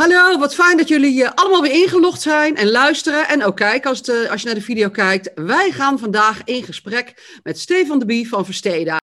[0.00, 3.28] Hallo, wat fijn dat jullie uh, allemaal weer ingelogd zijn en luisteren.
[3.28, 5.30] En ook kijken als, de, als je naar de video kijkt.
[5.34, 8.98] Wij gaan vandaag in gesprek met Stefan de Bie van Versteda.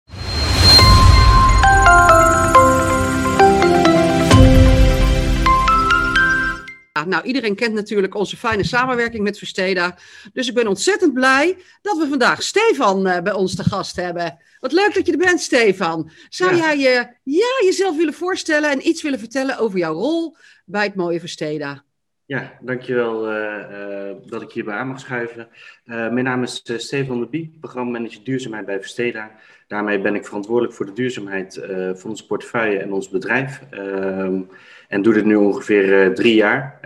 [7.06, 9.98] Nou, iedereen kent natuurlijk onze fijne samenwerking met Versteda.
[10.34, 14.38] Dus ik ben ontzettend blij dat we vandaag Stefan uh, bij ons te gast hebben.
[14.60, 16.12] Wat leuk dat je er bent, Stefan.
[16.30, 20.38] Zou jij je ja, jezelf willen voorstellen en iets willen vertellen over jouw rol
[20.68, 21.84] bij het mooie Versteda?
[22.26, 25.48] Ja, dankjewel uh, uh, dat ik hierbij aan mag schuiven.
[25.86, 29.32] Uh, mijn naam is Stefan de Bie, programmamanager duurzaamheid bij Versteda.
[29.68, 31.62] Daarmee ben ik verantwoordelijk voor de duurzaamheid
[31.94, 33.62] van ons portefeuille en ons bedrijf.
[33.70, 34.42] Ehm,
[34.88, 36.80] en doe dit nu ongeveer drie jaar.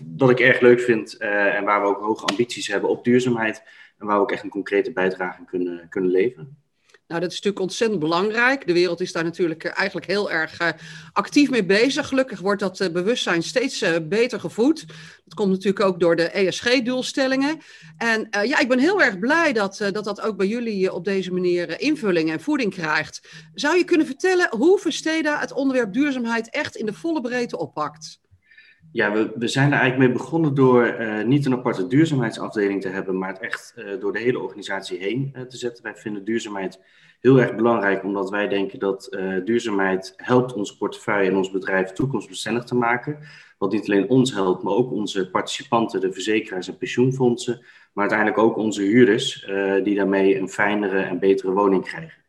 [0.00, 3.62] dat ik erg leuk vind en waar we ook hoge ambities hebben op duurzaamheid.
[3.98, 6.56] En waar we ook echt een concrete bijdrage kunnen, kunnen leveren.
[7.08, 8.66] Nou, dat is natuurlijk ontzettend belangrijk.
[8.66, 10.68] De wereld is daar natuurlijk eh, eigenlijk heel erg uh,
[11.12, 12.08] actief mee bezig.
[12.08, 14.86] Gelukkig wordt dat uh, bewustzijn steeds beter gevoed.
[15.24, 17.58] Dat komt natuurlijk ook door de ESG-doelstellingen.
[17.96, 21.32] En ja, ik ben heel erg blij dat, dat dat ook bij jullie op deze
[21.32, 23.28] manier invulling en voeding krijgt.
[23.54, 28.18] Zou je kunnen vertellen hoe Versteda het onderwerp duurzaamheid echt in de volle breedte oppakt?
[28.96, 33.18] Ja, we, zijn er eigenlijk mee begonnen door uh, niet een aparte duurzaamheidsafdeling te hebben,
[33.18, 35.82] maar het echt uh, door de hele organisatie heen uh, te zetten.
[35.82, 36.80] Wij vinden duurzaamheid
[37.20, 42.64] heel erg belangrijk, omdat wij denken dat duurzaamheid helpt ons portefeuille en ons bedrijf toekomstbestendig
[42.64, 43.18] te maken.
[43.58, 48.38] Wat niet alleen ons helpt, maar ook onze participanten, de verzekeraars en pensioenfondsen, maar uiteindelijk
[48.38, 49.48] ook onze huurders,
[49.82, 52.22] die daarmee een fijnere en betere woning krijgen.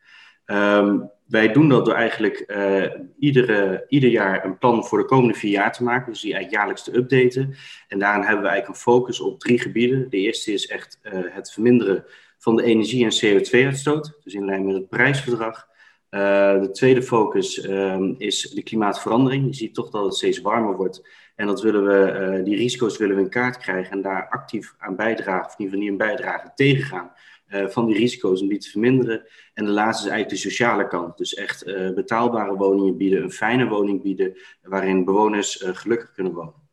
[0.45, 2.83] Um, wij doen dat door eigenlijk uh,
[3.19, 6.11] iedere, ieder jaar een plan voor de komende vier jaar te maken.
[6.11, 7.55] Dus die eigenlijk jaarlijks te updaten.
[7.87, 10.09] En daarin hebben we eigenlijk een focus op drie gebieden.
[10.09, 12.05] De eerste is echt uh, het verminderen
[12.37, 14.17] van de energie- en CO2-uitstoot.
[14.23, 15.67] Dus in lijn met het prijsverdrag.
[16.09, 16.21] Uh,
[16.61, 19.45] de tweede focus um, is de klimaatverandering.
[19.45, 21.09] Je ziet toch dat het steeds warmer wordt.
[21.35, 24.95] En dat willen we, die risico's willen we in kaart krijgen en daar actief aan
[24.95, 27.11] bijdragen, of in ieder geval niet een bijdrage tegengaan
[27.49, 29.27] uh, van die risico's om die te verminderen.
[29.53, 31.17] En de laatste is eigenlijk de sociale kant.
[31.17, 36.33] Dus echt uh, betaalbare woningen bieden, een fijne woning bieden, waarin bewoners uh, gelukkig kunnen
[36.33, 36.65] wonen.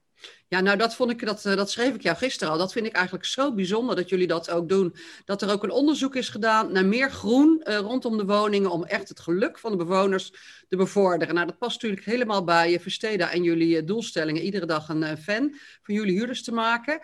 [0.49, 2.59] Ja, nou dat vond ik, dat, dat schreef ik jou gisteren al.
[2.59, 4.95] Dat vind ik eigenlijk zo bijzonder dat jullie dat ook doen.
[5.25, 8.85] Dat er ook een onderzoek is gedaan naar meer groen uh, rondom de woningen om
[8.85, 10.33] echt het geluk van de bewoners
[10.69, 11.35] te bevorderen.
[11.35, 14.43] Nou, dat past natuurlijk helemaal bij Versteda en jullie doelstellingen.
[14.43, 17.01] Iedere dag een fan van jullie huurders te maken.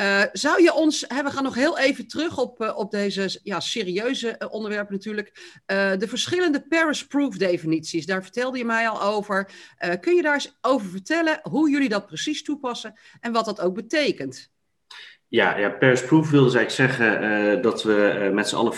[0.00, 3.40] Uh, zou je ons, hè, we gaan nog heel even terug op, uh, op deze
[3.42, 5.60] ja, serieuze uh, onderwerpen natuurlijk.
[5.98, 9.50] de verschillende Paris-proof definities, daar vertelde je mij al over.
[10.00, 13.74] kun je daar eens over vertellen hoe jullie dat precies toepassen en wat dat ook
[13.74, 14.50] betekent?
[15.28, 18.76] Ja, ja Paris-proof wil dus eigenlijk zeggen dat we met z'n allen 95%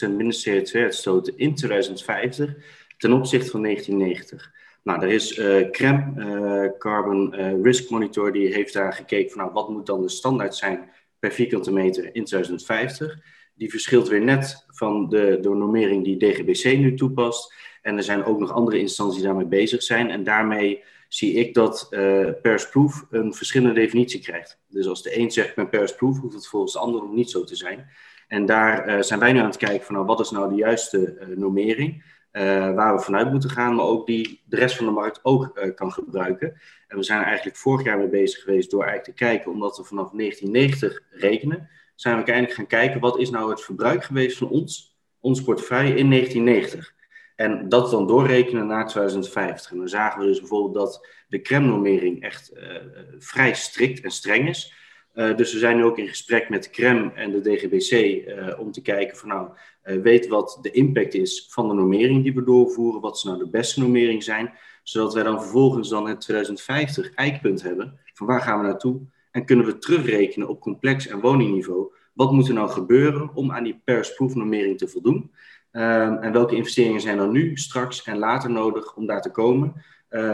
[0.00, 2.54] minder CO2 uitstoten in 2050
[2.96, 4.53] ten opzichte van 1990.
[4.84, 9.40] Nou, er is uh, CREM, uh, Carbon uh, Risk Monitor, die heeft daar gekeken van
[9.40, 13.18] nou, wat moet dan de standaard zijn per vierkante meter in 2050.
[13.54, 17.54] Die verschilt weer net van de, normering die DGBC nu toepast.
[17.82, 20.10] En er zijn ook nog andere instanties die daarmee bezig zijn.
[20.10, 24.58] En daarmee zie ik dat uh, Paris-proof een verschillende definitie krijgt.
[24.68, 27.44] Dus als de een zegt met Paris-proof, hoeft het volgens de ander nog niet zo
[27.44, 27.88] te zijn.
[28.28, 31.26] En daar zijn wij nu aan het kijken van nou, wat is nou de juiste
[31.36, 32.13] normering.
[32.36, 35.50] Uh, waar we vanuit moeten gaan, maar ook die de rest van de markt ook
[35.54, 36.60] uh, kan gebruiken.
[36.88, 39.76] En we zijn er eigenlijk vorig jaar mee bezig geweest door eigenlijk te kijken, omdat
[39.76, 44.38] we vanaf 1990 rekenen, zijn we uiteindelijk gaan kijken wat is nou het verbruik geweest
[44.38, 46.94] van ons, ons portefeuille in 1990.
[47.36, 49.70] En dat dan doorrekenen naar 2050.
[49.70, 52.76] En dan zagen we dus bijvoorbeeld dat de crème-normering echt uh,
[53.18, 54.74] vrij strikt en streng is.
[55.12, 58.22] Dus we zijn nu ook in gesprek met CREM en de DGBC
[58.58, 59.48] om te kijken van nou,
[59.84, 63.48] weet wat de impact is van de normering die we doorvoeren, wat ze nou de
[63.48, 64.52] beste normering zijn,
[64.82, 69.00] zodat wij dan vervolgens dan het 2050 eikpunt hebben van waar gaan we naartoe
[69.30, 73.64] en kunnen we terugrekenen op complex en woningniveau, wat moet er nou gebeuren om aan
[73.64, 75.30] die Paris-proof normering te voldoen
[75.70, 79.84] ehm, en welke investeringen zijn er nu, straks en later nodig om daar te komen.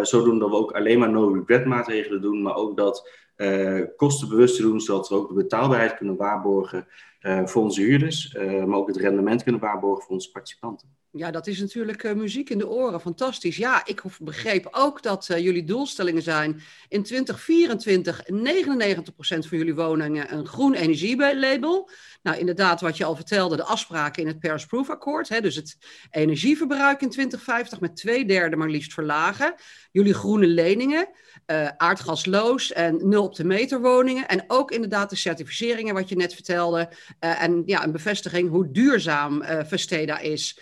[0.02, 3.08] zodoende dat we ook alleen maar no-regret maatregelen doen, maar ook dat
[3.40, 6.86] uh, kostenbewust te doen, zodat we ook de betaalbaarheid kunnen waarborgen
[7.20, 10.88] uh, voor onze huurders, uh, maar ook het rendement kunnen waarborgen voor onze participanten.
[11.12, 13.00] Ja, dat is natuurlijk muziek in de oren.
[13.00, 13.56] Fantastisch.
[13.56, 20.46] Ja, ik begreep ook dat jullie doelstellingen zijn in 2024 99% van jullie woningen een
[20.46, 21.90] groen energielabel.
[22.22, 25.28] Nou, inderdaad, wat je al vertelde, de afspraken in het Paris Proof Akkoord.
[25.28, 25.76] Hè, dus het
[26.10, 29.54] energieverbruik in 2050 met twee derde maar liefst verlagen.
[29.92, 31.08] Jullie groene leningen,
[31.46, 34.28] uh, aardgasloos en nul op de meter woningen.
[34.28, 36.88] En ook inderdaad de certificeringen, wat je net vertelde.
[37.18, 40.58] En ja, een bevestiging hoe duurzaam Vesteda is.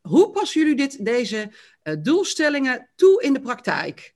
[0.00, 1.50] Hoe passen jullie dit, deze
[1.98, 4.14] doelstellingen toe in de praktijk?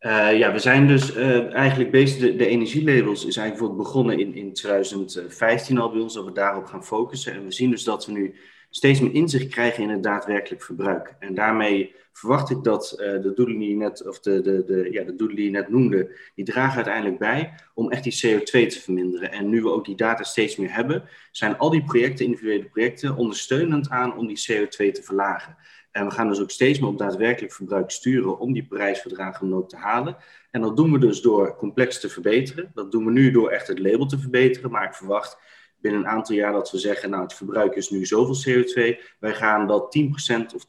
[0.00, 2.18] Uh, ja, we zijn dus eigenlijk bezig.
[2.18, 6.64] De, de energielabels is eigenlijk begonnen in, in 2015 al bij ons, dat we daarop
[6.64, 7.32] gaan focussen.
[7.32, 8.34] En we zien dus dat we nu
[8.76, 11.14] steeds meer inzicht krijgen in het daadwerkelijk verbruik.
[11.18, 14.88] En daarmee verwacht ik dat uh, de doelen die je net, of de, de, de,
[14.90, 18.68] ja, de doelen die je net noemde, die dragen uiteindelijk bij om echt die CO2
[18.68, 19.32] te verminderen.
[19.32, 23.16] En nu we ook die data steeds meer hebben, zijn al die projecten, individuele projecten,
[23.16, 25.56] ondersteunend aan om die CO2 te verlagen.
[25.90, 29.68] En we gaan dus ook steeds meer op daadwerkelijk verbruik sturen om die prijsverdragen ook
[29.68, 30.16] te halen.
[30.50, 32.70] En dat doen we dus door complex te verbeteren.
[32.74, 34.70] Dat doen we nu door echt het label te verbeteren.
[34.70, 35.38] Maar ik verwacht
[35.84, 39.00] binnen een aantal jaar dat we zeggen, nou het verbruik is nu zoveel CO2.
[39.18, 40.64] Wij gaan dat 10% of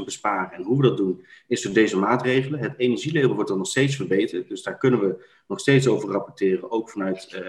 [0.00, 0.52] 20% besparen.
[0.52, 2.60] En hoe we dat doen is door deze maatregelen.
[2.60, 4.48] Het energielabel wordt dan nog steeds verbeterd.
[4.48, 6.70] Dus daar kunnen we nog steeds over rapporteren.
[6.70, 7.40] Ook vanuit uh,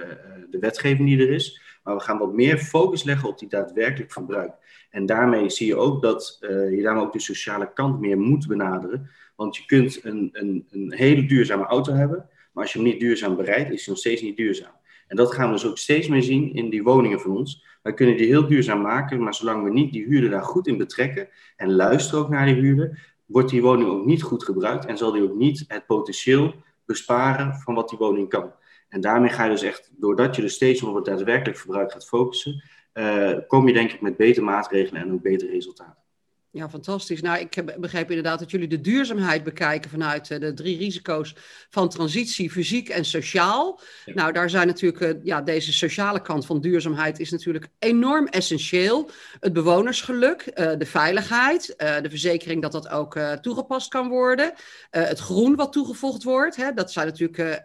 [0.50, 1.62] de wetgeving die er is.
[1.84, 4.54] Maar we gaan wat meer focus leggen op die daadwerkelijk verbruik.
[4.90, 8.48] En daarmee zie je ook dat uh, je daarmee ook de sociale kant meer moet
[8.48, 9.10] benaderen.
[9.36, 13.00] Want je kunt een, een, een hele duurzame auto hebben, maar als je hem niet
[13.00, 14.74] duurzaam bereidt, is hij nog steeds niet duurzaam.
[15.08, 17.66] En dat gaan we dus ook steeds meer zien in die woningen van ons.
[17.82, 20.78] Wij kunnen die heel duurzaam maken, maar zolang we niet die huurder daar goed in
[20.78, 24.98] betrekken en luisteren ook naar die huurder, wordt die woning ook niet goed gebruikt en
[24.98, 26.54] zal die ook niet het potentieel
[26.86, 28.52] besparen van wat die woning kan.
[28.90, 31.92] En daarmee ga je dus echt, doordat je dus steeds meer op het daadwerkelijk verbruik
[31.92, 32.64] gaat focussen,
[32.94, 36.05] uh, kom je denk ik met betere maatregelen en ook betere resultaten.
[36.56, 37.22] Ja, fantastisch.
[37.22, 41.36] Nou, ik heb begrepen inderdaad dat jullie de duurzaamheid bekijken vanuit eh, de drie risico's
[41.70, 43.80] van transitie, fysiek en sociaal.
[44.06, 49.10] Nou, daar zijn natuurlijk, eh, ja, deze sociale kant van duurzaamheid is natuurlijk enorm essentieel.
[49.40, 54.54] Het bewonersgeluk, de veiligheid, de verzekering dat dat ook toegepast kan worden.
[54.90, 57.62] het groen wat toegevoegd wordt, hè, dat zijn natuurlijk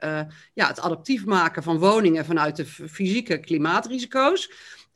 [0.55, 4.51] ja, het adaptief maken van woningen vanuit de fysieke klimaatrisico's.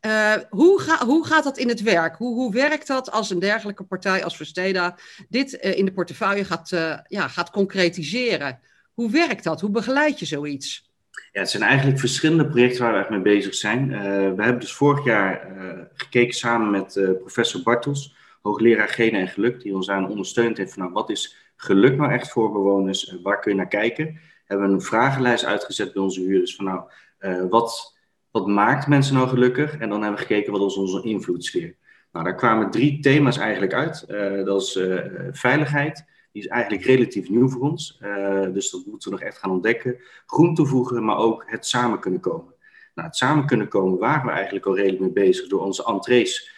[0.07, 2.17] Uh, hoe, ga, hoe, gaat dat in het werk?
[2.17, 4.97] Hoe, hoe, werkt dat als een dergelijke partij als Versteda
[5.29, 8.61] dit uh, in de portefeuille gaat, uh, ja, gaat concretiseren?
[8.95, 9.61] Hoe werkt dat?
[9.61, 10.93] Hoe begeleid je zoiets?
[11.33, 13.89] Ja, het zijn eigenlijk verschillende projecten waar we echt mee bezig zijn.
[14.37, 15.49] we hebben dus vorig jaar
[15.95, 20.83] gekeken samen met professor Bartels, hoogleraar Genen en Geluk, die ons aan ondersteund heeft van
[20.83, 23.17] nou, wat is geluk nou echt voor bewoners?
[23.23, 24.05] waar kun je naar kijken?
[24.05, 27.94] We hebben een vragenlijst uitgezet bij onze huurders van nou, wat
[28.35, 29.77] wat maakt mensen nou gelukkig?
[29.77, 31.77] En dan hebben we gekeken wat is onze invloedssfeer.
[32.13, 34.05] Nou, daar kwamen drie thema's eigenlijk uit.
[34.09, 35.01] Uh, dat is uh,
[35.31, 36.05] veiligheid.
[36.33, 37.99] Die is eigenlijk relatief nieuw voor ons.
[38.03, 39.97] Uh, dus dat moeten we nog echt gaan ontdekken.
[40.27, 42.55] Groen toevoegen, maar ook het samen kunnen komen.
[42.95, 46.54] Nou, het samen kunnen komen waren we eigenlijk al redelijk mee bezig door onze entrees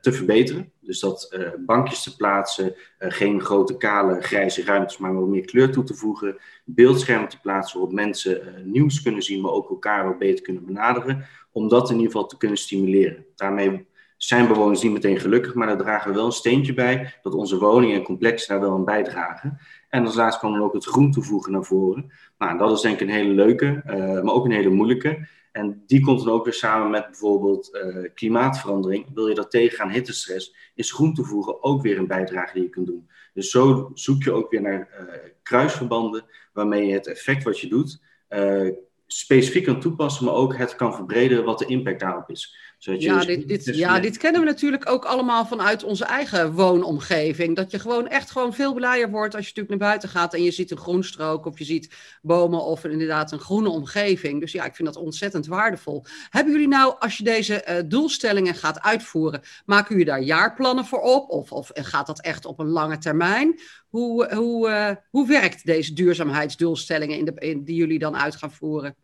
[0.00, 0.72] te verbeteren.
[0.80, 5.44] Dus dat uh, bankjes te plaatsen, uh, geen grote kale grijze ruimtes, maar wat meer
[5.44, 6.36] kleur toe te voegen.
[6.64, 11.26] Beeldschermen te plaatsen waarop mensen nieuws kunnen zien, maar ook elkaar wat beter kunnen benaderen.
[11.52, 13.24] Om dat in ieder geval te kunnen stimuleren.
[13.34, 13.86] Daarmee
[14.16, 17.58] zijn bewoners niet meteen gelukkig, maar daar dragen we wel een steentje bij dat onze
[17.58, 19.58] woningen en complexen daar wel aan bijdragen.
[19.88, 22.12] En als laatste kwam dan ook het groen toevoegen naar voren.
[22.38, 23.82] Nou, dat is denk ik een hele leuke,
[24.24, 25.28] maar ook een hele moeilijke.
[25.60, 29.06] En die komt dan ook weer samen met bijvoorbeeld uh, klimaatverandering.
[29.14, 32.86] Wil je dat tegengaan, hittestress, is groen toevoegen ook weer een bijdrage die je kunt
[32.86, 33.08] doen.
[33.34, 37.68] Dus zo zoek je ook weer naar uh, kruisverbanden waarmee je het effect wat je
[37.68, 38.68] doet uh,
[39.06, 42.69] specifiek kan toepassen, maar ook het kan verbreden wat de impact daarop is.
[42.80, 47.56] Ja, dit, dit, ja, dit kennen we natuurlijk ook allemaal vanuit onze eigen woonomgeving.
[47.56, 50.42] Dat je gewoon echt gewoon veel blijer wordt als je natuurlijk naar buiten gaat en
[50.42, 54.40] je ziet een groenstrook of je ziet bomen of inderdaad een groene omgeving.
[54.40, 56.04] Dus ja, ik vind dat ontzettend waardevol.
[56.30, 61.00] Hebben jullie nou, als je deze uh, doelstellingen gaat uitvoeren, maken jullie daar jaarplannen voor
[61.00, 61.30] op?
[61.30, 63.60] Of, of gaat dat echt op een lange termijn?
[63.88, 68.52] Hoe, hoe, uh, hoe werkt deze duurzaamheidsdoelstellingen in de, in, die jullie dan uit gaan
[68.52, 68.96] voeren?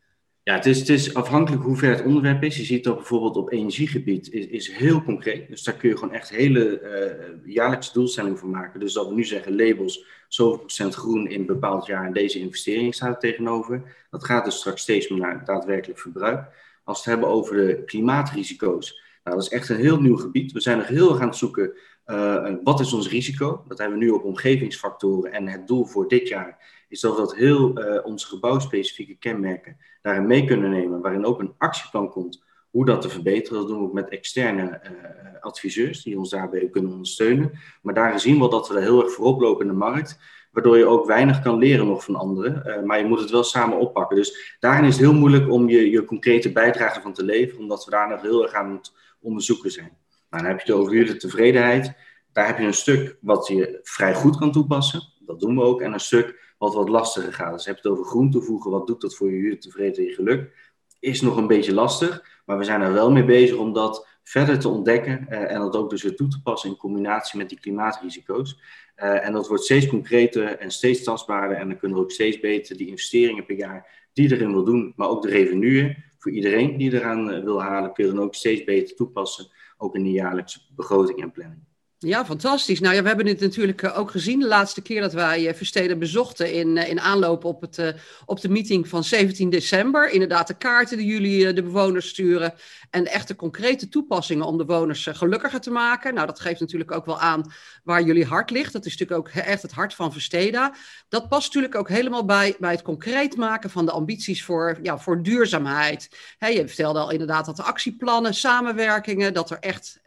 [0.47, 2.57] Ja, het is, het is afhankelijk hoe ver het onderwerp is.
[2.57, 5.49] Je ziet dat bijvoorbeeld op energiegebied is, is heel concreet.
[5.49, 8.81] Dus daar kun je gewoon echt hele uh, jaarlijkse doelstellingen voor maken.
[8.81, 12.39] Dus dat we nu zeggen labels, zoveel procent groen in een bepaald jaar en deze
[12.39, 13.97] investering staat er tegenover.
[14.11, 16.49] Dat gaat dus straks steeds meer naar daadwerkelijk verbruik.
[16.85, 20.53] Als we het hebben over de klimaatrisico's, nou, dat is echt een heel nieuw gebied.
[20.53, 21.73] We zijn nog heel erg aan het zoeken
[22.07, 23.65] uh, wat is ons risico?
[23.69, 25.33] Dat hebben we nu op omgevingsfactoren.
[25.33, 29.77] En het doel voor dit jaar is dat we dat heel uh, onze gebouwspecifieke kenmerken
[30.03, 31.01] daarin mee kunnen nemen.
[31.01, 33.59] Waarin ook een actieplan komt hoe dat te verbeteren.
[33.59, 37.53] Dat doen we met externe uh, adviseurs die ons daarbij kunnen ondersteunen.
[37.83, 40.19] Maar daarin zien we dat we er heel erg voorop lopen in de markt.
[40.51, 42.87] Waardoor je ook weinig kan leren nog van anderen.
[42.87, 44.17] maar je moet het wel samen oppakken.
[44.17, 47.63] Dus daarin is het heel moeilijk om je, je concrete bijdrage van te leveren.
[47.63, 49.97] Omdat we daar nog heel erg aan het onderzoeken zijn.
[50.31, 51.95] Nou, dan heb je het over de tevredenheid.
[52.33, 55.03] Daar heb je een stuk wat je vrij goed kan toepassen.
[55.27, 55.81] Dat doen we ook.
[55.81, 57.53] En een stuk wat wat lastiger gaat.
[57.53, 58.71] Dus heb je het over groen toevoegen.
[58.71, 60.73] Wat doet dat voor je huurder tevreden en je geluk?
[61.01, 62.41] Is nog een beetje lastig.
[62.47, 65.29] Maar we zijn er wel mee bezig om dat verder te ontdekken.
[65.29, 68.61] Eh, en dat ook dus weer toe te passen in combinatie met die klimaatrisico's.
[68.97, 71.57] en dat wordt steeds concreter en steeds tastbaarder.
[71.57, 74.93] En dan kunnen we ook steeds beter die investeringen per jaar die erin wil doen,
[74.97, 78.65] maar ook de revenuen voor iedereen die eraan wil halen, kunnen we dan ook steeds
[78.65, 81.66] beter toepassen, ook in de jaarlijkse begroting en planning.
[81.99, 82.81] Ja, fantastisch.
[82.81, 85.55] Nou ja, we hebben dit natuurlijk eh, ook gezien de laatste keer dat wij eh,
[85.55, 90.11] Versteden bezochten in, eh, in aanloop op, het, op de meeting van 17 december.
[90.11, 92.55] Inderdaad, de kaarten die jullie de bewoners sturen
[92.91, 96.15] en de echte concrete toepassingen om de bewoners gelukkiger te maken.
[96.15, 97.53] Nou, dat geeft natuurlijk ook wel aan
[97.85, 98.73] waar jullie hart ligt.
[98.73, 100.75] Dat is natuurlijk ook echt het hart van Versteda.
[101.09, 104.99] Dat past natuurlijk ook helemaal bij, bij het concreet maken van de ambities voor, ja,
[104.99, 106.09] voor duurzaamheid.
[106.39, 110.01] je vertelde al inderdaad dat de actieplannen, samenwerkingen, dat er echt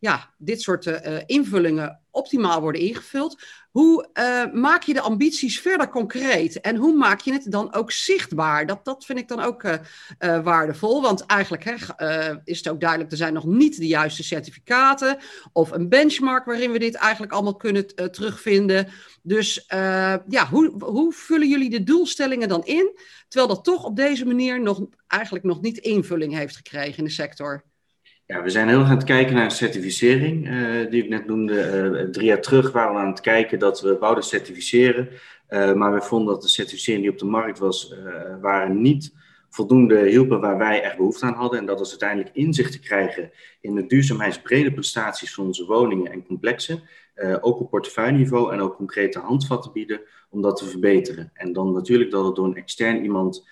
[0.00, 3.42] ja, dit soort uh, invullingen optimaal worden ingevuld.
[3.70, 7.92] Hoe uh, maak je de ambities verder concreet en hoe maak je het dan ook
[7.92, 8.66] zichtbaar?
[8.66, 9.78] Dat, dat vind ik dan ook
[10.18, 11.74] waardevol, want eigenlijk hè,
[12.44, 15.18] is het ook duidelijk, er zijn nog niet de juiste certificaten
[15.52, 18.88] of een benchmark waarin we dit eigenlijk allemaal kunnen terugvinden.
[19.22, 19.64] Dus
[20.28, 24.60] ja, hoe, hoe vullen jullie de doelstellingen dan in, terwijl dat toch op deze manier
[24.60, 27.68] nog, eigenlijk nog niet invulling heeft gekregen in de sector?
[28.30, 31.54] Ja, we zijn heel erg aan het kijken naar certificering, uh, die ik net noemde.
[31.54, 35.08] Uh, drie jaar terug waren we aan het kijken dat we wouden certificeren.
[35.48, 37.94] Uh, maar we vonden dat de certificering die op de markt was,
[38.40, 39.14] waren niet
[39.48, 41.58] voldoende hielpen waar wij echt behoefte aan hadden.
[41.58, 46.26] En dat was uiteindelijk inzicht te krijgen in de duurzaamheidsbrede prestaties van onze woningen en
[46.26, 46.82] complexen.
[47.40, 51.30] ook op portefeuilleniveau en ook concrete handvatten bieden om dat te verbeteren.
[51.34, 53.48] En dan natuurlijk dat het door een extern iemand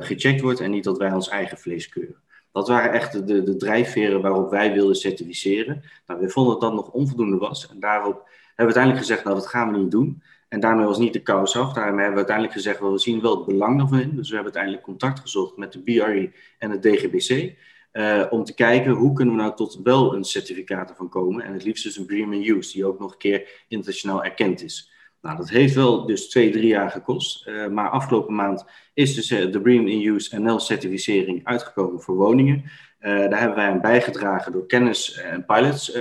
[0.00, 2.24] gecheckt wordt en niet dat wij ons eigen vlees keuren.
[2.56, 5.82] Dat waren echt de, de drijfveren waarop wij wilden certificeren.
[6.06, 7.68] Nou, we vonden dat dat nog onvoldoende was.
[7.68, 10.22] En daarop hebben we uiteindelijk gezegd, nou dat gaan we niet doen.
[10.48, 11.72] En daarmee was niet de kous af.
[11.72, 14.16] Daarmee hebben we uiteindelijk gezegd, we zien wel het belang ervan in.
[14.16, 17.54] Dus we hebben uiteindelijk contact gezocht met de BRI en het DGBC.
[17.92, 21.44] Eh, om te kijken hoe kunnen we nou tot wel een certificaat ervan komen.
[21.44, 24.92] En het liefst dus een in Use, die ook nog een keer internationaal erkend is.
[25.26, 27.46] Nou, dat heeft wel dus twee, drie jaar gekost.
[27.46, 28.64] Uh, maar afgelopen maand
[28.94, 32.62] is dus uh, de BREEAM in Use NL-certificering uitgekomen voor woningen.
[32.64, 35.98] Uh, daar hebben wij aan bijgedragen door kennis en pilots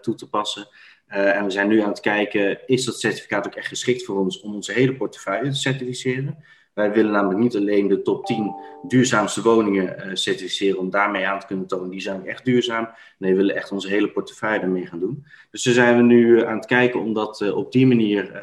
[0.00, 0.68] toe te passen.
[1.06, 4.40] en we zijn nu aan het kijken, is dat certificaat ook echt geschikt voor ons
[4.40, 6.44] om onze hele portefeuille te certificeren?
[6.80, 11.40] Wij willen namelijk niet alleen de top 10 duurzaamste woningen uh, certificeren om daarmee aan
[11.40, 12.88] te kunnen tonen, die zijn echt duurzaam.
[13.18, 15.26] Nee, we willen echt onze hele portefeuille ermee gaan doen.
[15.50, 18.42] Dus daar zijn we nu aan het kijken om dat uh, op die manier,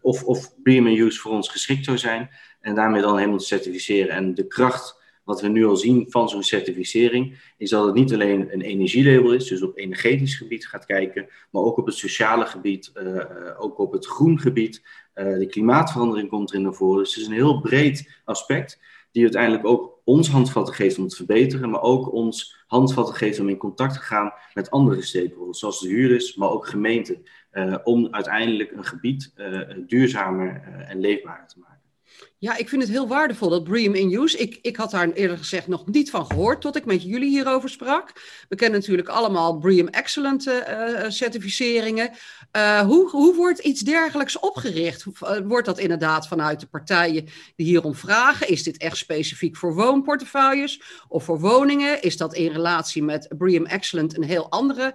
[0.00, 4.14] of, of BM Use voor ons geschikt zou zijn, en daarmee dan helemaal te certificeren.
[4.14, 8.12] En de kracht wat we nu al zien van zo'n certificering, is dat het niet
[8.12, 12.46] alleen een energielabel is, dus op energetisch gebied gaat kijken, maar ook op het sociale
[12.46, 12.92] gebied,
[13.58, 14.82] ook op het groen gebied.
[15.14, 16.98] Uh, de klimaatverandering komt erin naar voren.
[16.98, 18.80] Dus het is een heel breed aspect,
[19.12, 23.48] die uiteindelijk ook ons handvatten geeft om te verbeteren, maar ook ons handvatten geeft om
[23.48, 28.08] in contact te gaan met andere stakeholders, zoals de huurders, maar ook gemeenten, uh, om
[28.10, 29.32] uiteindelijk een gebied
[29.86, 31.83] duurzamer en leefbaarder te maken.
[32.38, 34.38] Ja, ik vind het heel waardevol, dat Bream in Use.
[34.38, 37.68] Ik, ik had daar eerder gezegd nog niet van gehoord tot ik met jullie hierover
[37.68, 38.12] sprak.
[38.48, 42.10] We kennen natuurlijk allemaal Bream Excellent uh, certificeringen.
[42.56, 45.04] Uh, hoe, hoe wordt iets dergelijks opgericht?
[45.44, 47.24] Wordt dat inderdaad vanuit de partijen
[47.56, 48.48] die hierom vragen?
[48.48, 52.02] Is dit echt specifiek voor woonportefeuilles of voor woningen?
[52.02, 54.94] Is dat in relatie met Bream Excellent een heel andere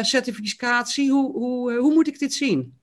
[0.00, 1.10] certificatie?
[1.10, 2.79] Hoe, hoe, hoe moet ik dit zien?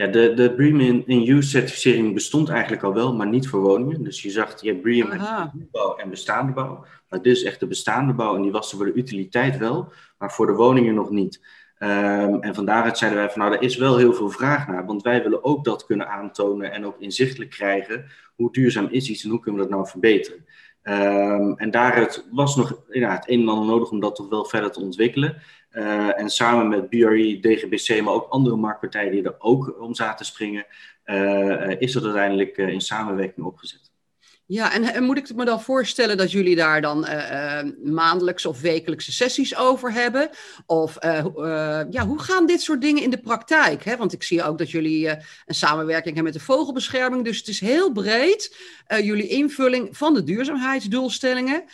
[0.00, 3.60] Ja, de, de BREEAM in, in Use certificering bestond eigenlijk al wel, maar niet voor
[3.60, 4.02] woningen.
[4.02, 6.84] Dus je zag, je hebt BREEAM met bouw en bestaande bouw.
[7.08, 9.92] Maar dit is echt de bestaande bouw en die was er voor de utiliteit wel,
[10.18, 11.40] maar voor de woningen nog niet.
[11.78, 15.02] Um, en vandaaruit zeiden wij van nou, er is wel heel veel vraag naar, want
[15.02, 19.30] wij willen ook dat kunnen aantonen en ook inzichtelijk krijgen hoe duurzaam is iets en
[19.30, 20.44] hoe kunnen we dat nou verbeteren.
[20.82, 24.44] Um, en daaruit was nog ja, het een en ander nodig om dat toch wel
[24.44, 25.42] verder te ontwikkelen.
[25.78, 30.26] Uh, en samen met BRE, DGBC, maar ook andere marktpartijen die er ook om zaten
[30.26, 30.66] springen,
[31.04, 33.90] uh, is dat uiteindelijk uh, in samenwerking opgezet.
[34.46, 39.12] Ja, en, moet ik me dan voorstellen dat jullie daar dan uh, maandelijkse of wekelijkse
[39.12, 40.30] sessies over hebben?
[40.66, 40.96] Of
[41.90, 43.84] ja, hoe gaan dit soort dingen in de praktijk?
[43.84, 43.96] Hè?
[43.96, 47.24] Want ik zie ook dat jullie een samenwerking hebben met de vogelbescherming.
[47.24, 48.56] Dus het is heel breed,
[48.86, 51.64] jullie invulling van de duurzaamheidsdoelstellingen.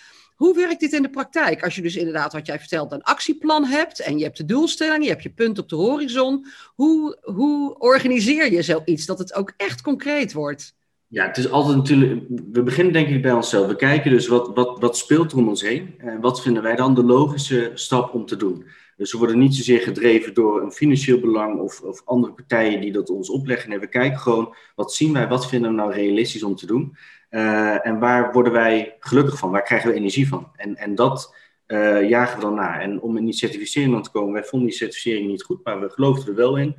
[0.45, 1.63] Hoe werkt dit in de praktijk?
[1.63, 5.05] Als je dus inderdaad, wat jij vertelt, een actieplan hebt en je hebt de doelstelling,
[5.05, 6.47] je hebt je punt op de horizon.
[6.75, 10.75] Hoe, hoe organiseer je zoiets dat het ook echt concreet wordt?
[11.07, 12.23] Ja, het is altijd natuurlijk.
[12.53, 13.67] We beginnen denk ik bij onszelf.
[13.67, 16.77] We kijken dus wat, wat, wat speelt er om ons heen en wat vinden wij
[16.77, 18.65] dan de logische stap om te doen.
[18.97, 22.93] Dus we worden niet zozeer gedreven door een financieel belang of, of andere partijen die
[22.93, 23.71] dat ons opleggen.
[23.71, 26.97] Nee, we kijken gewoon wat zien wij, wat vinden we nou realistisch om te doen.
[27.35, 29.51] Uh, en waar worden wij gelukkig van?
[29.51, 30.53] Waar krijgen we energie van?
[30.57, 31.35] En, en dat
[32.07, 32.81] jagen we dan na.
[32.81, 35.81] En om in die certificering dan te komen, wij vonden die certificering niet goed, maar
[35.81, 36.77] we geloofden er wel in.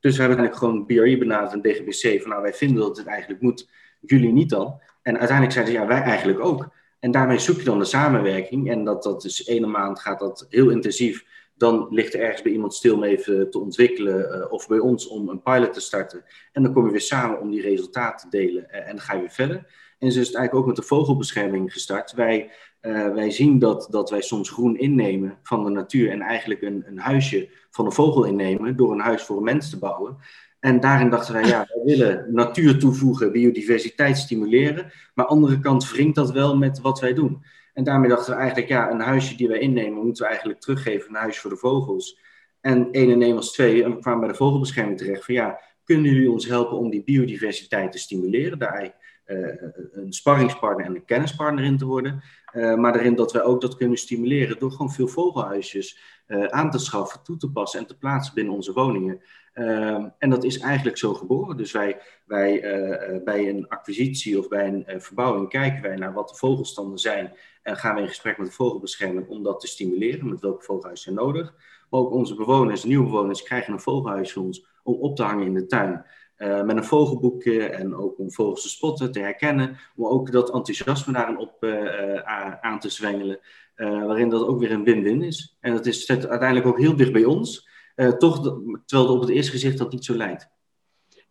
[0.00, 3.06] Dus we hebben eigenlijk gewoon BRI benaderd en DGBC van nou, wij vinden dat het
[3.06, 3.68] eigenlijk moet,
[4.00, 4.80] jullie niet dan.
[5.02, 6.68] En uiteindelijk zeiden ze ja, wij eigenlijk ook.
[6.98, 8.70] En daarmee zoek je dan de samenwerking.
[8.70, 11.24] En dat, dat is ene maand gaat dat heel intensief.
[11.56, 14.38] Dan ligt er ergens bij iemand stil om even te ontwikkelen.
[14.38, 16.24] Uh, of bij ons om een pilot te starten.
[16.52, 18.66] En dan kom je weer samen om die resultaten te delen.
[18.70, 19.66] Uh, en dan ga je weer verder.
[19.98, 22.12] En zo is het eigenlijk ook met de vogelbescherming gestart.
[22.12, 22.50] Wij,
[22.82, 26.10] uh, wij zien dat, dat wij soms groen innemen van de natuur.
[26.10, 28.76] En eigenlijk een, een huisje van een vogel innemen.
[28.76, 30.16] Door een huis voor een mens te bouwen.
[30.60, 34.84] En daarin dachten wij, ja, wij willen natuur toevoegen, biodiversiteit stimuleren.
[34.84, 37.44] Maar aan de andere kant wringt dat wel met wat wij doen.
[37.76, 41.08] En daarmee dachten we eigenlijk, ja, een huisje die wij innemen, moeten we eigenlijk teruggeven,
[41.08, 42.20] een huis voor de vogels.
[42.60, 43.84] En één en één was twee.
[43.84, 47.04] En we kwamen bij de vogelbescherming terecht van, ja, kunnen jullie ons helpen om die
[47.04, 48.58] biodiversiteit te stimuleren?
[48.58, 48.94] Daar
[49.26, 49.48] uh,
[49.92, 52.22] een sparringspartner en een kennispartner in te worden.
[52.52, 56.70] Uh, maar daarin dat wij ook dat kunnen stimuleren door gewoon veel vogelhuisjes uh, aan
[56.70, 59.20] te schaffen, toe te passen en te plaatsen binnen onze woningen.
[59.58, 61.56] Um, en dat is eigenlijk zo geboren.
[61.56, 66.12] Dus wij, wij uh, bij een acquisitie of bij een uh, verbouwing kijken wij naar
[66.12, 67.32] wat de vogelstanden zijn.
[67.62, 70.28] En gaan we in gesprek met de vogelbescherming om dat te stimuleren.
[70.28, 71.54] Met welke vogelhuis zijn nodig.
[71.90, 75.46] Maar ook onze bewoners, nieuwe bewoners, krijgen een vogelhuis van ons om op te hangen
[75.46, 76.04] in de tuin.
[76.38, 79.76] met een vogelboekje en ook om vogels te spotten, te herkennen.
[79.96, 81.64] Om ook dat enthousiasme daarin op
[82.60, 83.38] aan te zwengelen.
[83.76, 85.56] waarin dat ook weer een win-win is.
[85.60, 87.68] En dat is uiteindelijk ook heel dicht bij ons.
[87.96, 88.42] Uh, toch,
[88.86, 90.48] terwijl het op het eerste gezicht dat niet zo lijkt.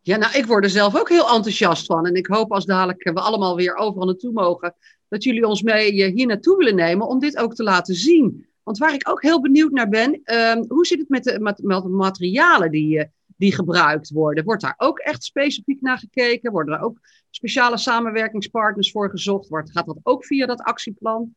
[0.01, 2.05] Ja, nou, ik word er zelf ook heel enthousiast van.
[2.05, 4.75] En ik hoop als dadelijk we allemaal weer overal naartoe mogen,
[5.07, 8.45] dat jullie ons mee eh, hier naartoe willen nemen om dit ook te laten zien.
[8.63, 11.63] Want waar ik ook heel benieuwd naar ben, uh, hoe zit het met de, met,
[11.63, 13.03] met de materialen die, uh,
[13.37, 14.43] die gebruikt worden?
[14.43, 16.51] Wordt daar ook echt specifiek naar gekeken?
[16.51, 19.47] Worden er ook speciale samenwerkingspartners voor gezocht?
[19.47, 21.35] Wordt, gaat dat ook via dat actieplan?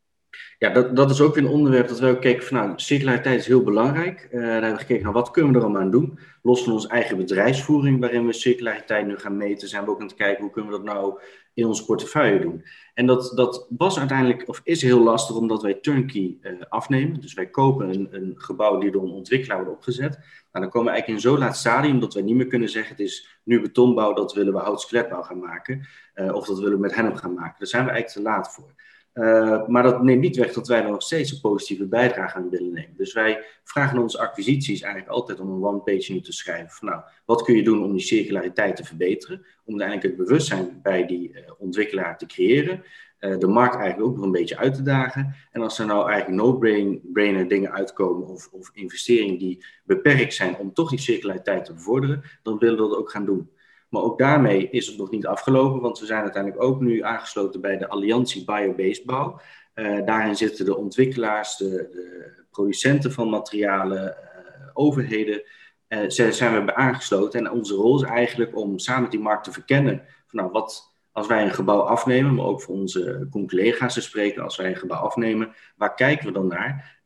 [0.59, 3.41] Ja, dat, dat is ook weer een onderwerp dat we ook keken van, nou, circulariteit
[3.41, 4.29] is heel belangrijk.
[4.33, 6.19] Uh, daar hebben we gekeken naar wat kunnen we er allemaal aan doen.
[6.43, 10.07] Los van onze eigen bedrijfsvoering, waarin we circulariteit nu gaan meten, zijn we ook aan
[10.07, 11.21] het kijken hoe kunnen we dat nou
[11.55, 12.65] in onze portefeuille doen.
[12.95, 17.21] En dat, dat was uiteindelijk, of is heel lastig, omdat wij turnkey uh, afnemen.
[17.21, 20.19] Dus wij kopen een, een gebouw die door een ontwikkelaar wordt opgezet.
[20.53, 22.97] Nou, dan komen we eigenlijk in zo'n laat stadium dat wij niet meer kunnen zeggen:
[22.97, 25.87] het is nu betonbouw, dat willen we houtskeletbouw gaan maken.
[26.15, 27.55] Uh, of dat willen we met hennep gaan maken.
[27.59, 28.75] Daar zijn we eigenlijk te laat voor.
[29.19, 32.73] Uh, maar dat neemt niet weg dat wij nog steeds een positieve bijdrage aan willen
[32.73, 32.97] nemen.
[32.97, 36.71] Dus wij vragen onze acquisities eigenlijk altijd om een one-page te schrijven.
[36.71, 39.47] Van, nou, wat kun je doen om die circulariteit te verbeteren?
[39.65, 42.83] Om uiteindelijk het bewustzijn bij die uh, ontwikkelaar te creëren.
[43.21, 45.35] Uh, de markt eigenlijk ook nog een beetje uit te dagen.
[45.53, 50.73] En als er nou eigenlijk no-brainer dingen uitkomen of, of investeringen die beperkt zijn om
[50.73, 53.51] toch die circulariteit te bevorderen, dan willen we dat ook gaan doen.
[53.89, 57.61] Maar ook daarmee is het nog niet afgelopen, want we zijn uiteindelijk ook nu aangesloten
[57.61, 59.41] bij de Alliantie Biobased Bouw.
[59.75, 65.43] Uh, daarin zitten de ontwikkelaars, de, producenten van materialen, uh, overheden.
[65.89, 67.41] Uh, zijn we aangesloten.
[67.41, 70.03] En onze rol is eigenlijk om samen met die markt te verkennen.
[70.27, 74.43] Van, nou, wat, als wij een gebouw afnemen, maar ook voor onze collega's te spreken,
[74.43, 76.97] als wij een gebouw afnemen, waar kijken we dan naar?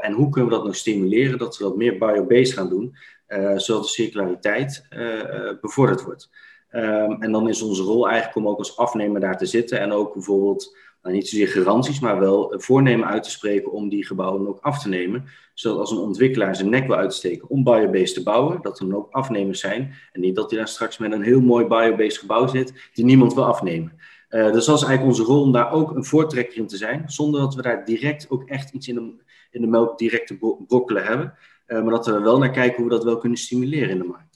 [0.00, 2.96] en hoe kunnen we dat nog stimuleren, dat we dat meer biobased gaan doen?
[3.28, 6.30] Uh, zodat de circulariteit uh, bevorderd wordt.
[6.72, 9.92] Um, en dan is onze rol eigenlijk om ook als afnemer daar te zitten en
[9.92, 14.48] ook bijvoorbeeld, nou, niet zozeer garanties, maar wel voornemen uit te spreken om die gebouwen
[14.48, 15.24] ook af te nemen.
[15.54, 18.96] Zodat als een ontwikkelaar zijn nek wil uitsteken om biobased te bouwen, dat er dan
[18.96, 19.94] ook afnemers zijn.
[20.12, 23.34] En niet dat hij daar straks met een heel mooi biobased gebouw zit die niemand
[23.34, 23.92] wil afnemen.
[24.28, 27.40] Dus dat is eigenlijk onze rol om daar ook een voortrekker in te zijn, zonder
[27.40, 29.14] dat we daar direct ook echt iets in de,
[29.50, 31.34] in de melk direct te brokkelen hebben.
[31.68, 34.04] Uh, maar dat we wel naar kijken hoe we dat wel kunnen stimuleren in de
[34.04, 34.28] markt.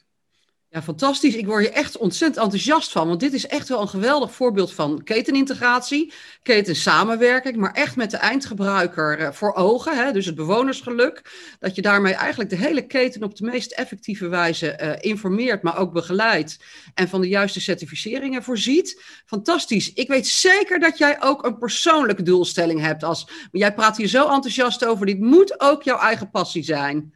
[0.73, 1.35] Ja, fantastisch.
[1.35, 3.09] Ik word je echt ontzettend enthousiast van.
[3.09, 8.17] Want dit is echt wel een geweldig voorbeeld van ketenintegratie, ketensamenwerking, maar echt met de
[8.17, 9.97] eindgebruiker uh, voor ogen.
[9.97, 11.23] Hè, dus het bewonersgeluk.
[11.59, 15.79] Dat je daarmee eigenlijk de hele keten op de meest effectieve wijze uh, informeert, maar
[15.79, 16.59] ook begeleidt.
[16.95, 19.03] En van de juiste certificeringen voorziet.
[19.27, 19.93] Fantastisch.
[19.93, 23.05] Ik weet zeker dat jij ook een persoonlijke doelstelling hebt.
[23.05, 25.07] Als, jij praat hier zo enthousiast over.
[25.07, 27.13] Dit moet ook jouw eigen passie zijn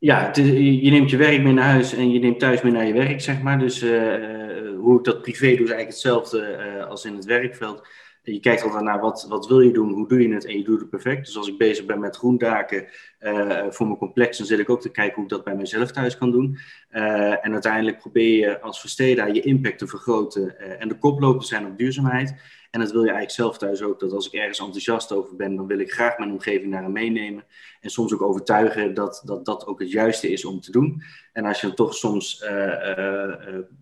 [0.00, 2.92] ja, je neemt je werk mee naar huis en je neemt thuis mee naar je
[2.92, 3.58] werk, zeg maar.
[3.58, 7.88] Dus uh, hoe ik dat privé doe, is eigenlijk hetzelfde uh, als in het werkveld.
[8.22, 10.64] Je kijkt altijd naar wat, wat wil je doen, hoe doe je het en je
[10.64, 11.26] doet het perfect.
[11.26, 12.86] Dus als ik bezig ben met groendaken
[13.70, 16.18] voor mijn complex, dan zit ik ook te kijken hoe ik dat bij mezelf thuis
[16.18, 16.58] kan doen.
[16.90, 21.78] en uiteindelijk probeer je als versteder je impact te vergroten en de koploper zijn op
[21.78, 22.34] duurzaamheid.
[22.70, 24.00] En dat wil je eigenlijk zelf thuis ook.
[24.00, 27.44] Dat als ik ergens enthousiast over ben, dan wil ik graag mijn omgeving naar meenemen.
[27.80, 31.02] En soms ook overtuigen dat, dat dat ook het juiste is om te doen.
[31.32, 32.44] En als je dan toch soms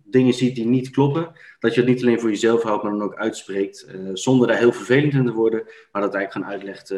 [0.05, 3.03] dingen ziet die niet kloppen, dat je het niet alleen voor jezelf houdt, maar dan
[3.03, 3.87] ook uitspreekt.
[4.13, 6.95] zonder daar heel vervelend in te worden, maar dat eigenlijk gaan uitlegt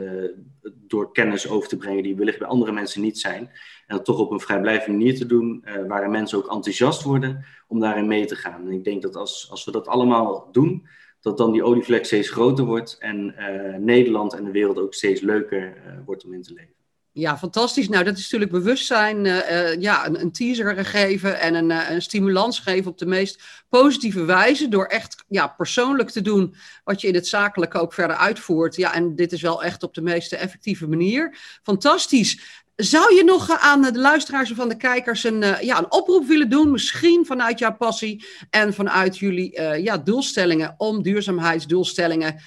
[0.63, 3.51] door kennis over te brengen die bij andere mensen niet zijn.
[3.87, 7.45] En dat toch op een vrijblijvende manier te doen, uh, waarin mensen ook enthousiast worden
[7.69, 8.67] om daarin mee te gaan.
[8.67, 10.87] En ik denk dat als, als we dat allemaal doen,
[11.21, 15.21] dat dan die olievlek steeds groter wordt en uh, Nederland en de wereld ook steeds
[15.21, 16.80] leuker uh, wordt om in te leven.
[17.13, 17.89] Ja, fantastisch.
[17.89, 19.25] Nou, dat is natuurlijk bewustzijn.
[19.25, 24.25] Uh, ja, een, een, teaser geven en een, een, stimulans geven op de meest positieve
[24.25, 24.69] wijze.
[24.69, 28.77] Door echt ja, persoonlijk te doen wat je in het zakelijke ook verder uitvoert.
[28.77, 31.39] Ja, en dit is wel echt op de meest effectieve manier.
[31.63, 32.41] Fantastisch.
[32.77, 36.51] Zou je nog aan de luisteraars of van de kijkers een, ja, een oproep willen
[36.51, 36.71] doen?
[36.71, 42.41] Misschien vanuit jouw passie en vanuit jullie ja, doelstellingen om duurzaamheidsdoelstellingen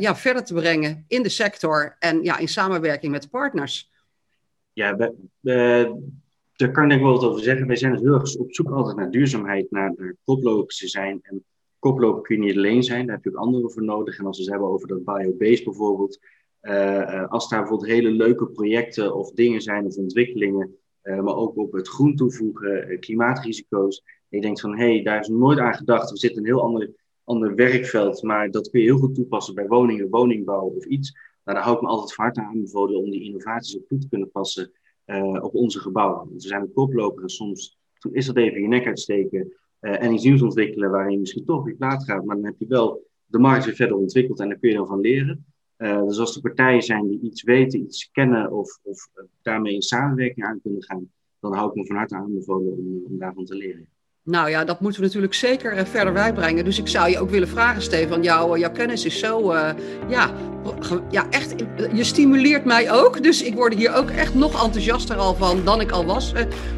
[0.00, 3.90] ja, verder te brengen in de sector en ja, in samenwerking met partners?
[4.78, 5.12] Ja,
[6.56, 7.66] daar kan ik wel wat over zeggen.
[7.66, 11.18] Wij zijn dus heel erg op zoek altijd naar duurzaamheid, naar, koplopers te zijn.
[11.22, 11.44] En
[11.78, 14.18] koploper kun je niet alleen zijn, daar heb je ook anderen voor nodig.
[14.18, 16.18] En als we het hebben over dat biobase bijvoorbeeld
[16.62, 21.56] uh, als daar bijvoorbeeld hele leuke projecten of dingen zijn of ontwikkelingen, uh, maar ook
[21.56, 24.02] op het groen toevoegen, klimaatrisico's.
[24.04, 26.10] En je denkt van hé, hey, daar is nooit aan gedacht.
[26.10, 26.90] We zitten in een heel ander,
[27.24, 31.16] ander werkveld, maar dat kun je heel goed toepassen bij woningen, woningbouw of iets.
[31.48, 34.08] Nou, daar hou ik me altijd van harte aanbevolen om die innovaties op toe te
[34.08, 34.72] kunnen passen
[35.40, 36.32] op onze gebouwen.
[36.32, 37.78] we zijn een koploper en soms
[38.10, 41.74] is dat even je nek uitsteken en iets nieuws ontwikkelen waarin je misschien toch weer
[41.74, 44.70] plaats gaat, maar dan heb je wel de markt weer verder ontwikkeld en daar kun
[44.70, 45.46] je dan van leren.
[45.78, 49.08] Uh, dus als er partijen zijn die iets weten, iets kennen of, of
[49.42, 53.18] daarmee in samenwerking aan kunnen gaan, dan hou ik me van harte aanbevolen om, om
[53.18, 53.88] daarvan te leren.
[54.28, 56.64] Nou ja, dat moeten we natuurlijk zeker uh, verder bijbrengen.
[56.64, 58.22] Dus ik zou je ook willen vragen, Stefan.
[58.22, 59.54] Jouw, jouw kennis is zo,
[60.08, 60.30] ja,
[61.10, 61.54] ja, echt,
[61.92, 63.22] je stimuleert mij ook.
[63.22, 66.32] Dus ik word hier ook echt nog enthousiaster al van dan ik al was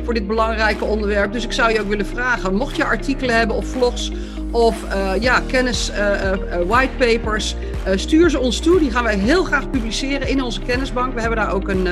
[0.05, 1.33] voor dit belangrijke onderwerp.
[1.33, 4.11] Dus ik zou je ook willen vragen, mocht je artikelen hebben of vlogs
[4.51, 7.57] of uh, ja, kennis, uh, uh, whitepapers.
[7.95, 8.79] stuur ze ons toe.
[8.79, 11.15] Die gaan wij heel graag publiceren in onze kennisbank.
[11.15, 11.89] We hebben daar ook een,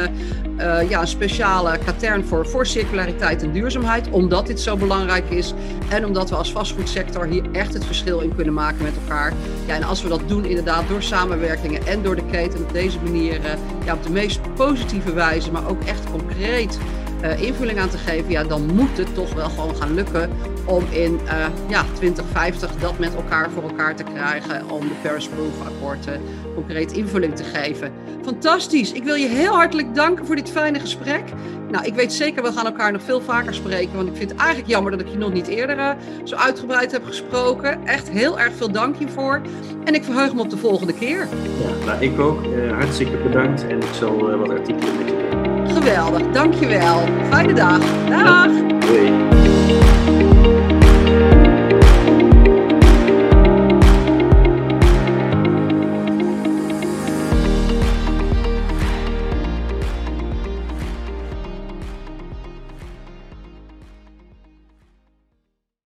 [0.89, 4.11] ja, speciale katern voor, voor circulariteit en duurzaamheid.
[4.11, 5.55] Omdat dit zo belangrijk is.
[5.89, 9.33] En omdat we als vastgoedsector hier echt het verschil in kunnen maken met elkaar.
[9.67, 12.99] Ja, en als we dat doen inderdaad door samenwerkingen en door de keten op deze
[13.05, 13.41] manier.
[13.85, 16.79] ja, op de meest positieve wijze, maar ook echt concreet
[17.23, 20.31] uh, invulling aan te geven, ja, dan moet het toch wel gewoon gaan lukken
[20.65, 25.29] om in uh, ja, 2050 dat met elkaar voor elkaar te krijgen om de Paris
[25.29, 26.21] Proof akkoorden
[26.55, 27.93] concreet invulling te geven.
[28.25, 28.93] Fantastisch.
[28.93, 31.25] Ik wil je heel hartelijk danken voor dit fijne gesprek.
[31.71, 33.97] Nou, ik weet zeker, we gaan elkaar nog veel vaker spreken.
[33.97, 35.91] Want ik vind het eigenlijk jammer dat ik je nog niet eerder uh,
[36.25, 37.87] zo uitgebreid heb gesproken.
[37.87, 39.41] Echt heel erg veel dank hiervoor.
[39.85, 41.29] En ik verheug me op de volgende keer.
[41.61, 42.41] Ja, nou, ik ook.
[42.71, 43.67] Hartstikke bedankt.
[43.67, 45.48] En ik zal wat artikelen met je doen.
[45.89, 47.01] Geweldig, dankjewel.
[47.31, 47.79] Fijne dag.
[48.09, 48.51] Dag.
[48.79, 49.13] Doei.